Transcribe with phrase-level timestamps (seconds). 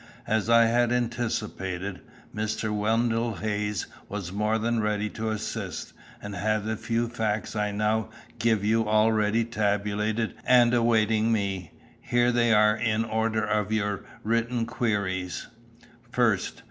[0.25, 1.99] As I had anticipated,
[2.35, 2.75] Mr.
[2.75, 8.09] Wendell Haynes was more than ready to assist, and had the few facts I now
[8.39, 11.73] give you already tabulated and awaiting me.
[12.01, 15.45] Here they are in the order of your written queries:
[16.11, 16.53] "1st.